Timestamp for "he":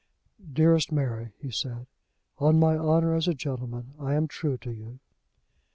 1.37-1.51